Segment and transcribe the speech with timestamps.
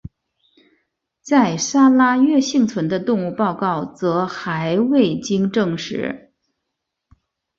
[1.21, 6.33] 在砂拉越幸存的动物报告则还未经证实。